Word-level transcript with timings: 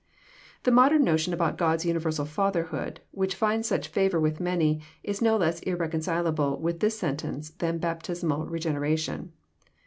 The 0.63 0.71
modem 0.71 1.03
notion 1.03 1.31
about 1.31 1.59
God's 1.59 1.85
universal 1.85 2.25
Fatherhood, 2.25 3.01
which 3.11 3.35
finds 3.35 3.67
such 3.67 3.87
favour 3.89 4.19
with 4.19 4.39
many, 4.39 4.81
is 5.03 5.21
no 5.21 5.37
less 5.37 5.59
irreconcilable 5.61 6.57
with 6.59 6.79
this 6.79 6.97
sentence 6.97 7.51
than 7.51 7.77
baptismal 7.77 8.47
regeneration. 8.47 9.31